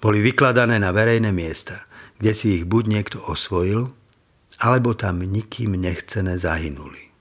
Boli 0.02 0.26
vykladané 0.26 0.82
na 0.82 0.90
verejné 0.90 1.30
miesta, 1.30 1.86
kde 2.18 2.34
si 2.34 2.58
ich 2.58 2.66
buď 2.66 2.84
niekto 2.90 3.22
osvojil, 3.30 3.94
alebo 4.62 4.96
tam 4.96 5.20
nikým 5.24 5.76
nechcené 5.76 6.40
zahynuli. 6.40 7.12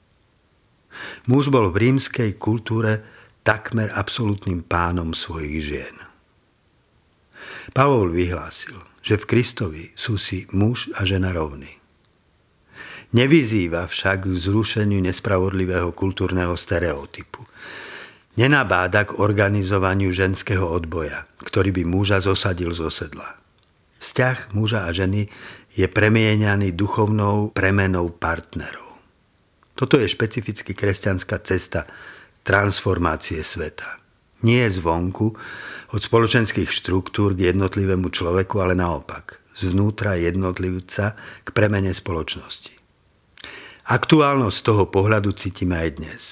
Muž 1.27 1.51
bol 1.51 1.75
v 1.75 1.91
rímskej 1.91 2.39
kultúre 2.39 3.03
takmer 3.43 3.91
absolútnym 3.91 4.63
pánom 4.63 5.13
svojich 5.13 5.59
žien. 5.61 5.97
Pavol 7.75 8.15
vyhlásil, 8.15 8.79
že 9.05 9.21
v 9.21 9.29
Kristovi 9.29 9.85
sú 9.99 10.17
si 10.17 10.49
muž 10.55 10.89
a 10.97 11.05
žena 11.05 11.35
rovní. 11.35 11.81
Nevyzýva 13.15 13.87
však 13.87 14.27
k 14.27 14.35
zrušeniu 14.35 14.99
nespravodlivého 14.99 15.95
kultúrneho 15.95 16.59
stereotypu. 16.59 17.47
Nenabáda 18.35 19.07
k 19.07 19.23
organizovaniu 19.23 20.11
ženského 20.11 20.67
odboja, 20.67 21.31
ktorý 21.39 21.71
by 21.71 21.83
muža 21.87 22.19
zosadil 22.19 22.75
zo 22.75 22.91
sedla. 22.91 23.39
Vzťah 24.03 24.51
muža 24.51 24.85
a 24.85 24.91
ženy 24.91 25.31
je 25.75 25.87
premieňaný 25.91 26.73
duchovnou 26.79 27.51
premenou 27.51 28.15
partnerov. 28.15 29.03
Toto 29.75 29.99
je 29.99 30.07
špecificky 30.07 30.71
kresťanská 30.71 31.43
cesta 31.43 31.83
transformácie 32.47 33.43
sveta. 33.43 33.99
Nie 34.47 34.71
zvonku, 34.71 35.35
od 35.91 36.01
spoločenských 36.03 36.71
štruktúr 36.71 37.35
k 37.35 37.51
jednotlivému 37.51 38.07
človeku, 38.13 38.61
ale 38.63 38.79
naopak, 38.79 39.43
zvnútra 39.59 40.15
jednotlivca 40.15 41.19
k 41.43 41.49
premene 41.51 41.91
spoločnosti. 41.91 42.75
Aktuálnosť 43.85 44.59
toho 44.65 44.85
pohľadu 44.89 45.35
cítime 45.35 45.77
aj 45.81 45.91
dnes. 45.99 46.23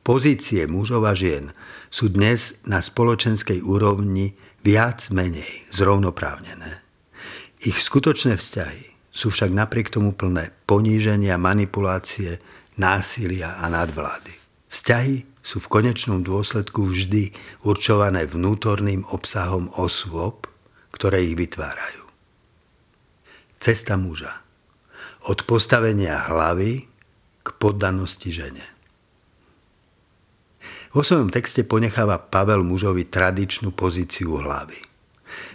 Pozície 0.00 0.64
mužov 0.64 1.06
a 1.06 1.14
žien 1.14 1.52
sú 1.92 2.08
dnes 2.08 2.60
na 2.64 2.80
spoločenskej 2.80 3.62
úrovni 3.62 4.34
viac 4.64 5.12
menej 5.12 5.66
zrovnoprávnené. 5.70 6.79
Ich 7.60 7.76
skutočné 7.84 8.40
vzťahy 8.40 9.12
sú 9.12 9.28
však 9.28 9.52
napriek 9.52 9.92
tomu 9.92 10.16
plné 10.16 10.48
poníženia, 10.64 11.36
manipulácie, 11.36 12.40
násilia 12.80 13.60
a 13.60 13.68
nadvlády. 13.68 14.32
Vzťahy 14.72 15.28
sú 15.44 15.60
v 15.60 15.68
konečnom 15.68 16.24
dôsledku 16.24 16.88
vždy 16.88 17.36
určované 17.68 18.24
vnútorným 18.24 19.04
obsahom 19.12 19.68
osôb, 19.76 20.48
ktoré 20.88 21.20
ich 21.20 21.36
vytvárajú. 21.36 22.08
Cesta 23.60 24.00
muža. 24.00 24.40
Od 25.28 25.44
postavenia 25.44 26.16
hlavy 26.32 26.88
k 27.44 27.48
poddanosti 27.60 28.32
žene. 28.32 28.64
Vo 30.96 31.04
svojom 31.04 31.28
texte 31.28 31.60
ponecháva 31.60 32.16
Pavel 32.16 32.64
mužovi 32.64 33.04
tradičnú 33.04 33.76
pozíciu 33.76 34.40
hlavy. 34.40 34.80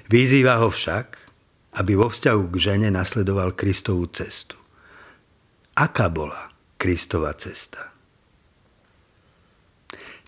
Vyzýva 0.05 0.61
ho 0.61 0.69
však, 0.69 1.24
aby 1.75 1.93
vo 1.99 2.07
vzťahu 2.07 2.43
k 2.51 2.55
žene 2.55 2.89
nasledoval 2.91 3.55
Kristovú 3.55 4.07
cestu. 4.11 4.55
Aká 5.75 6.07
bola 6.07 6.55
Kristova 6.79 7.35
cesta? 7.35 7.91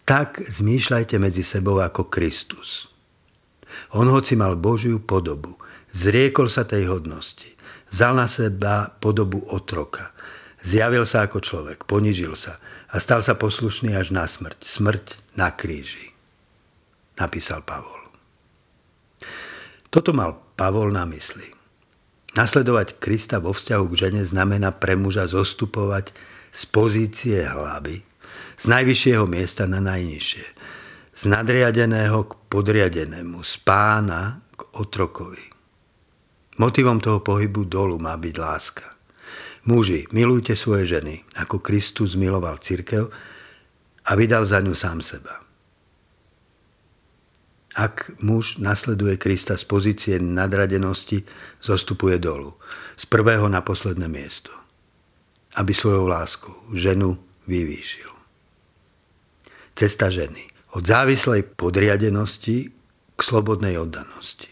Tak 0.08 0.40
zmýšľajte 0.44 1.16
medzi 1.20 1.44
sebou 1.44 1.80
ako 1.84 2.08
Kristus. 2.08 2.92
On 3.96 4.08
hoci 4.08 4.40
mal 4.40 4.56
Božiu 4.56 5.04
podobu, 5.04 5.60
zriekol 5.92 6.48
sa 6.48 6.64
tej 6.64 6.88
hodnosti, 6.88 7.52
vzal 7.92 8.16
na 8.16 8.28
seba 8.28 8.92
podobu 9.04 9.44
otroka, 9.52 10.16
zjavil 10.64 11.04
sa 11.04 11.28
ako 11.28 11.44
človek, 11.44 11.84
ponižil 11.84 12.40
sa 12.40 12.60
a 12.88 13.04
stal 13.04 13.20
sa 13.20 13.36
poslušný 13.36 13.96
až 13.96 14.16
na 14.16 14.24
smrť, 14.24 14.64
smrť 14.64 15.06
na 15.36 15.52
kríži. 15.52 16.16
Napísal 17.20 17.64
Pavol. 17.68 18.07
Toto 19.98 20.14
mal 20.14 20.38
Pavol 20.54 20.94
na 20.94 21.10
mysli. 21.10 21.50
Nasledovať 22.38 23.02
Krista 23.02 23.42
vo 23.42 23.50
vzťahu 23.50 23.86
k 23.90 23.98
žene 23.98 24.22
znamená 24.22 24.70
pre 24.70 24.94
muža 24.94 25.26
zostupovať 25.26 26.14
z 26.54 26.62
pozície 26.70 27.42
hlavy, 27.42 28.06
z 28.62 28.66
najvyššieho 28.70 29.26
miesta 29.26 29.66
na 29.66 29.82
najnižšie, 29.82 30.46
z 31.18 31.24
nadriadeného 31.26 32.30
k 32.30 32.32
podriadenému, 32.46 33.42
z 33.42 33.58
pána 33.66 34.46
k 34.54 34.70
otrokovi. 34.78 35.50
Motivom 36.62 37.02
toho 37.02 37.26
pohybu 37.26 37.66
dolu 37.66 37.98
má 37.98 38.14
byť 38.22 38.36
láska. 38.38 38.86
Muži, 39.66 40.06
milujte 40.14 40.54
svoje 40.54 40.94
ženy, 40.94 41.26
ako 41.42 41.58
Kristus 41.58 42.14
miloval 42.14 42.62
církev 42.62 43.10
a 44.06 44.12
vydal 44.14 44.46
za 44.46 44.62
ňu 44.62 44.78
sám 44.78 45.02
seba. 45.02 45.47
Ak 47.78 48.10
muž 48.26 48.58
nasleduje 48.58 49.22
Krista 49.22 49.54
z 49.54 49.62
pozície 49.70 50.18
nadradenosti, 50.18 51.22
zostupuje 51.62 52.18
dolu, 52.18 52.58
z 52.98 53.06
prvého 53.06 53.46
na 53.46 53.62
posledné 53.62 54.10
miesto, 54.10 54.50
aby 55.54 55.78
svojou 55.78 56.10
láskou 56.10 56.58
ženu 56.74 57.22
vyvýšil. 57.46 58.10
Cesta 59.78 60.10
ženy 60.10 60.50
od 60.74 60.82
závislej 60.82 61.54
podriadenosti 61.54 62.74
k 63.14 63.20
slobodnej 63.22 63.78
oddanosti. 63.78 64.50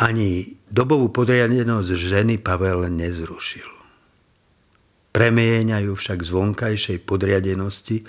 Ani 0.00 0.56
dobovú 0.72 1.12
podriadenosť 1.12 1.92
ženy 1.92 2.40
Pavel 2.40 2.88
nezrušil. 2.88 3.68
Premieňajú 5.12 5.92
však 5.92 6.24
z 6.24 6.30
vonkajšej 6.32 6.98
podriadenosti 7.04 8.08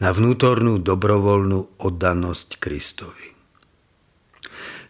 na 0.00 0.10
vnútornú 0.16 0.80
dobrovoľnú 0.80 1.76
oddanosť 1.76 2.56
Kristovi. 2.56 3.36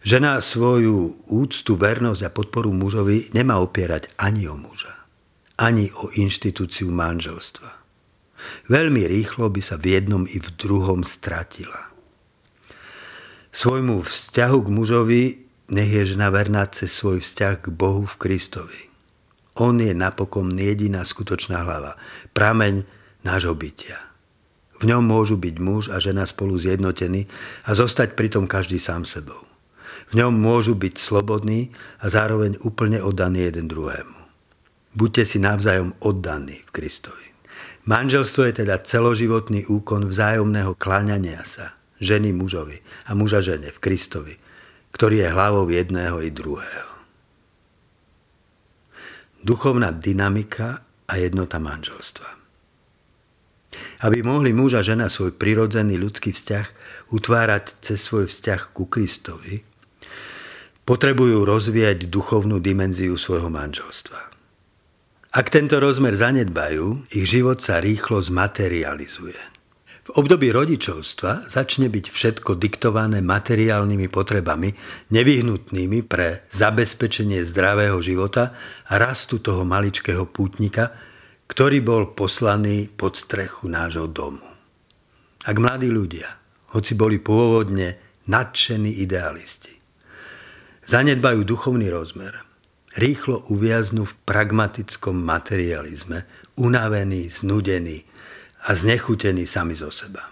Žena 0.01 0.41
svoju 0.41 1.29
úctu, 1.29 1.77
vernosť 1.77 2.21
a 2.25 2.33
podporu 2.33 2.73
mužovi 2.73 3.29
nemá 3.37 3.61
opierať 3.61 4.09
ani 4.17 4.49
o 4.49 4.57
muža, 4.57 5.05
ani 5.61 5.93
o 5.93 6.09
inštitúciu 6.09 6.89
manželstva. 6.89 7.69
Veľmi 8.65 9.05
rýchlo 9.05 9.53
by 9.53 9.61
sa 9.61 9.77
v 9.77 9.93
jednom 9.93 10.25
i 10.25 10.41
v 10.41 10.49
druhom 10.57 11.05
stratila. 11.05 11.93
Svojmu 13.53 14.01
vzťahu 14.01 14.57
k 14.57 14.69
mužovi 14.73 15.23
nech 15.69 15.91
je 15.91 16.15
žena 16.15 16.33
verná 16.33 16.65
cez 16.71 16.89
svoj 16.89 17.21
vzťah 17.21 17.55
k 17.61 17.67
Bohu 17.69 18.07
v 18.07 18.15
Kristovi. 18.17 18.81
On 19.59 19.77
je 19.77 19.91
napokon 19.93 20.49
jediná 20.55 21.05
skutočná 21.05 21.61
hlava, 21.61 21.99
prameň 22.33 22.87
nášho 23.21 23.53
bytia. 23.53 24.10
V 24.81 24.89
ňom 24.89 25.05
môžu 25.05 25.37
byť 25.37 25.55
muž 25.61 25.93
a 25.93 26.01
žena 26.01 26.25
spolu 26.25 26.57
zjednotení 26.57 27.29
a 27.69 27.77
zostať 27.77 28.17
pritom 28.17 28.49
každý 28.49 28.81
sám 28.81 29.05
sebou. 29.05 29.45
V 30.09 30.17
ňom 30.17 30.33
môžu 30.33 30.73
byť 30.73 30.97
slobodní 30.97 31.69
a 32.01 32.09
zároveň 32.09 32.57
úplne 32.65 32.97
oddaní 32.97 33.45
jeden 33.45 33.69
druhému. 33.69 34.17
Buďte 34.97 35.23
si 35.23 35.37
navzájom 35.37 35.93
oddaní 36.01 36.65
v 36.65 36.73
Kristovi. 36.73 37.27
Manželstvo 37.85 38.49
je 38.49 38.65
teda 38.65 38.81
celoživotný 38.81 39.69
úkon 39.69 40.09
vzájomného 40.09 40.73
kláňania 40.75 41.45
sa 41.45 41.77
ženy 42.01 42.33
mužovi 42.33 42.81
a 43.05 43.13
muža 43.13 43.45
žene 43.45 43.69
v 43.69 43.81
Kristovi, 43.81 44.35
ktorý 44.91 45.23
je 45.23 45.29
hlavou 45.29 45.69
jedného 45.69 46.17
i 46.25 46.33
druhého. 46.33 46.91
Duchovná 49.45 49.93
dynamika 49.93 50.81
a 51.05 51.13
jednota 51.17 51.61
manželstva. 51.61 52.40
Aby 54.03 54.23
mohli 54.25 54.51
muž 54.51 54.77
a 54.77 54.81
žena 54.83 55.07
svoj 55.07 55.35
prirodzený 55.35 55.95
ľudský 55.95 56.35
vzťah 56.35 56.67
utvárať 57.15 57.79
cez 57.79 57.99
svoj 58.03 58.27
vzťah 58.27 58.61
ku 58.75 58.87
Kristovi, 58.87 59.63
potrebujú 60.83 61.47
rozvíjať 61.47 62.11
duchovnú 62.11 62.59
dimenziu 62.59 63.15
svojho 63.15 63.47
manželstva. 63.47 64.19
Ak 65.31 65.47
tento 65.47 65.79
rozmer 65.79 66.11
zanedbajú, 66.11 67.07
ich 67.15 67.23
život 67.23 67.63
sa 67.63 67.79
rýchlo 67.79 68.19
zmaterializuje. 68.19 69.39
V 70.01 70.09
období 70.17 70.51
rodičovstva 70.51 71.47
začne 71.47 71.87
byť 71.87 72.05
všetko 72.11 72.59
diktované 72.59 73.23
materiálnymi 73.23 74.11
potrebami, 74.11 74.75
nevyhnutnými 75.13 76.03
pre 76.03 76.43
zabezpečenie 76.51 77.45
zdravého 77.47 78.01
života 78.03 78.51
a 78.89 78.99
rastu 78.99 79.39
toho 79.39 79.63
maličkého 79.63 80.27
pútnika, 80.27 80.91
ktorý 81.51 81.83
bol 81.83 82.15
poslaný 82.15 82.87
pod 82.87 83.19
strechu 83.19 83.67
nášho 83.67 84.07
domu. 84.07 84.47
Ak 85.43 85.59
mladí 85.59 85.91
ľudia, 85.91 86.31
hoci 86.71 86.95
boli 86.95 87.19
pôvodne 87.19 87.99
nadšení 88.31 89.03
idealisti, 89.03 89.81
Zanedbajú 90.91 91.47
duchovný 91.47 91.87
rozmer. 91.87 92.43
Rýchlo 92.99 93.47
uviaznú 93.47 94.03
v 94.03 94.17
pragmatickom 94.27 95.15
materializme, 95.15 96.27
unavení, 96.59 97.31
znudení 97.31 98.03
a 98.67 98.75
znechutení 98.75 99.47
sami 99.47 99.79
zo 99.79 99.87
seba. 99.87 100.27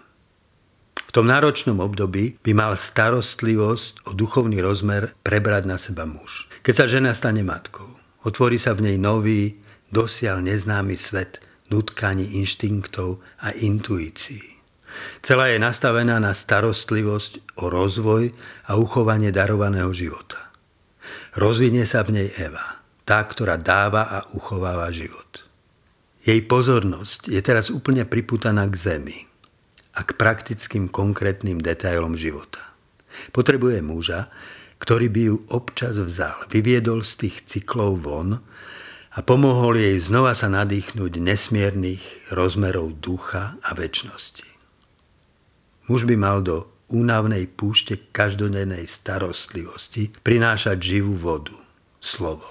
V 0.99 1.11
tom 1.15 1.31
náročnom 1.31 1.79
období 1.79 2.43
by 2.43 2.51
mal 2.51 2.75
starostlivosť 2.75 4.11
o 4.11 4.11
duchovný 4.11 4.59
rozmer 4.59 5.15
prebrať 5.23 5.63
na 5.63 5.79
seba 5.79 6.03
muž. 6.03 6.51
Keď 6.59 6.73
sa 6.75 6.85
žena 6.91 7.15
stane 7.15 7.39
matkou, 7.39 7.87
otvorí 8.27 8.59
sa 8.59 8.75
v 8.75 8.91
nej 8.91 8.97
nový, 8.99 9.55
dosiaľ 9.89 10.45
neznámy 10.45 10.95
svet 10.95 11.41
nutkaní 11.69 12.41
inštinktov 12.41 13.21
a 13.45 13.53
intuícií. 13.53 14.57
Celá 15.21 15.53
je 15.53 15.61
nastavená 15.61 16.17
na 16.17 16.33
starostlivosť 16.33 17.61
o 17.61 17.69
rozvoj 17.69 18.33
a 18.69 18.77
uchovanie 18.77 19.29
darovaného 19.29 19.93
života. 19.93 20.49
Rozvinie 21.37 21.85
sa 21.85 22.01
v 22.01 22.21
nej 22.21 22.29
Eva, 22.41 22.81
tá, 23.05 23.21
ktorá 23.21 23.61
dáva 23.61 24.09
a 24.09 24.19
uchováva 24.33 24.89
život. 24.89 25.45
Jej 26.25 26.41
pozornosť 26.49 27.29
je 27.29 27.41
teraz 27.45 27.69
úplne 27.69 28.03
priputaná 28.09 28.65
k 28.65 28.75
zemi, 28.75 29.29
a 29.99 30.07
k 30.07 30.15
praktickým 30.15 30.87
konkrétnym 30.87 31.59
detailom 31.59 32.15
života. 32.15 32.63
Potrebuje 33.35 33.83
muža, 33.83 34.31
ktorý 34.79 35.11
by 35.11 35.21
ju 35.27 35.35
občas 35.51 35.99
vzal, 35.99 36.47
vyviedol 36.47 37.03
z 37.03 37.27
tých 37.27 37.35
cyklov 37.43 37.99
von 37.99 38.39
a 39.19 39.25
pomohol 39.27 39.75
jej 39.75 39.99
znova 39.99 40.31
sa 40.31 40.47
nadýchnuť 40.47 41.19
nesmiernych 41.19 42.31
rozmerov 42.31 43.03
ducha 43.03 43.59
a 43.59 43.75
väčšnosti. 43.75 44.47
Muž 45.91 46.07
by 46.07 46.15
mal 46.15 46.39
do 46.39 46.71
únavnej 46.87 47.51
púšte 47.51 47.99
každodennej 48.15 48.87
starostlivosti 48.87 50.15
prinášať 50.23 50.79
živú 50.79 51.19
vodu, 51.19 51.51
slovo. 51.99 52.47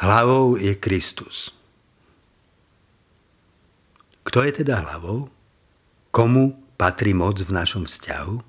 Hlavou 0.00 0.56
je 0.56 0.72
Kristus. 0.80 1.52
Kto 4.24 4.48
je 4.48 4.64
teda 4.64 4.80
hlavou? 4.80 5.28
Komu 6.08 6.56
patrí 6.80 7.12
moc 7.12 7.36
v 7.36 7.52
našom 7.52 7.84
vzťahu? 7.84 8.40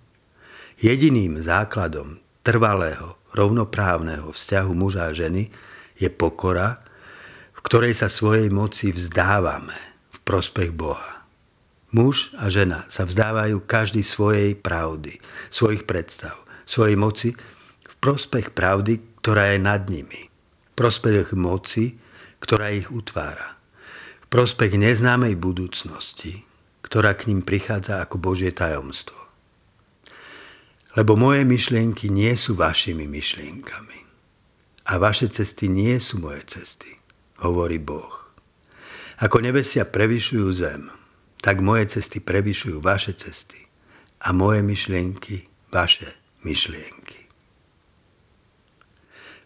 Jediným 0.79 1.43
základom 1.43 2.23
trvalého, 2.39 3.19
rovnoprávneho 3.35 4.31
vzťahu 4.31 4.71
muža 4.71 5.11
a 5.11 5.13
ženy 5.13 5.51
je 5.95 6.09
pokora, 6.11 6.79
v 7.55 7.59
ktorej 7.63 7.97
sa 7.97 8.11
svojej 8.11 8.51
moci 8.51 8.91
vzdávame 8.91 9.75
v 10.11 10.17
prospech 10.23 10.71
Boha. 10.75 11.25
Muž 11.95 12.35
a 12.35 12.51
žena 12.51 12.83
sa 12.91 13.07
vzdávajú 13.07 13.63
každý 13.63 14.03
svojej 14.03 14.51
pravdy, 14.51 15.23
svojich 15.47 15.87
predstav, 15.87 16.35
svojej 16.67 16.99
moci 16.99 17.29
v 17.87 17.95
prospech 18.03 18.51
pravdy, 18.51 18.99
ktorá 19.23 19.55
je 19.55 19.59
nad 19.63 19.87
nimi. 19.87 20.27
V 20.27 20.73
prospech 20.75 21.31
moci, 21.39 21.95
ktorá 22.43 22.75
ich 22.75 22.91
utvára. 22.91 23.55
V 24.21 24.27
prospech 24.27 24.75
neznámej 24.75 25.39
budúcnosti, 25.39 26.43
ktorá 26.83 27.15
k 27.15 27.31
ním 27.31 27.41
prichádza 27.41 28.03
ako 28.03 28.19
Božie 28.19 28.51
tajomstvo. 28.51 29.17
Lebo 30.99 31.15
moje 31.15 31.47
myšlienky 31.47 32.11
nie 32.11 32.35
sú 32.35 32.59
vašimi 32.59 33.07
myšlienkami. 33.07 34.04
A 34.85 35.01
vaše 35.01 35.29
cesty 35.33 35.65
nie 35.65 35.97
sú 35.97 36.21
moje 36.21 36.45
cesty, 36.45 37.01
hovorí 37.41 37.81
Boh. 37.81 38.33
Ako 39.17 39.41
nebesia 39.41 39.87
prevyšujú 39.87 40.47
zem, 40.53 40.91
tak 41.41 41.63
moje 41.63 41.97
cesty 41.97 42.21
prevyšujú 42.21 42.83
vaše 42.83 43.17
cesty 43.17 43.65
a 44.21 44.29
moje 44.35 44.61
myšlienky 44.61 45.49
vaše 45.73 46.13
myšlienky. 46.45 47.25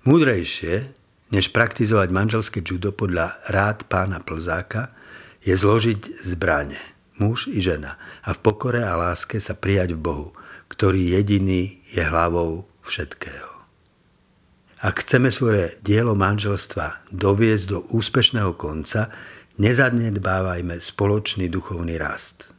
Múdrejšie, 0.03 0.91
než 1.31 1.51
praktizovať 1.55 2.09
manželské 2.11 2.59
judo 2.65 2.91
podľa 2.91 3.39
rád 3.47 3.87
pána 3.87 4.19
Plzáka, 4.19 4.91
je 5.39 5.55
zložiť 5.55 6.27
zbranie– 6.27 6.81
muž 7.19 7.51
i 7.51 7.59
žena 7.59 7.99
a 8.23 8.31
v 8.33 8.39
pokore 8.39 8.81
a 8.81 8.95
láske 8.95 9.37
sa 9.43 9.53
prijať 9.53 9.93
v 9.93 10.01
Bohu, 10.01 10.27
ktorý 10.71 11.19
jediný 11.19 11.83
je 11.91 12.01
hlavou 12.01 12.65
všetkého. 12.87 13.48
Ak 14.79 15.03
chceme 15.03 15.27
svoje 15.27 15.75
dielo 15.83 16.15
manželstva 16.15 17.11
doviesť 17.11 17.65
do 17.67 17.79
úspešného 17.91 18.55
konca, 18.55 19.11
nezanedbávajme 19.59 20.79
spoločný 20.79 21.51
duchovný 21.51 21.99
rast. 21.99 22.55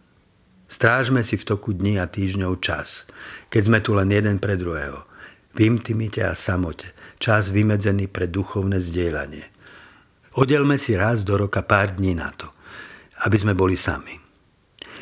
Strážme 0.69 1.25
si 1.25 1.41
v 1.41 1.49
toku 1.49 1.73
dní 1.73 1.97
a 1.97 2.05
týždňov 2.05 2.61
čas, 2.61 3.09
keď 3.49 3.63
sme 3.65 3.79
tu 3.81 3.97
len 3.97 4.13
jeden 4.13 4.37
pre 4.37 4.61
druhého, 4.61 5.09
v 5.57 5.59
intimite 5.65 6.21
a 6.23 6.37
samote, 6.37 6.93
čas 7.17 7.49
vymedzený 7.49 8.07
pre 8.13 8.29
duchovné 8.29 8.79
zdieľanie. 8.79 9.49
Odelme 10.37 10.77
si 10.77 10.95
raz 10.95 11.25
do 11.25 11.41
roka 11.41 11.65
pár 11.65 11.97
dní 11.97 12.15
na 12.15 12.31
to, 12.37 12.47
aby 13.25 13.37
sme 13.41 13.57
boli 13.57 13.75
sami 13.75 14.31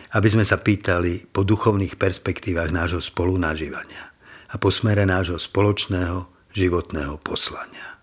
aby 0.08 0.28
sme 0.32 0.44
sa 0.46 0.56
pýtali 0.56 1.28
po 1.28 1.44
duchovných 1.44 2.00
perspektívach 2.00 2.72
nášho 2.72 3.04
spolunažívania 3.04 4.08
a 4.48 4.54
po 4.56 4.72
smere 4.72 5.04
nášho 5.04 5.36
spoločného 5.36 6.37
životného 6.58 7.22
poslania. 7.22 7.97